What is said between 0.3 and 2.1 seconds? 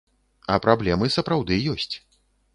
А праблемы сапраўды ёсць.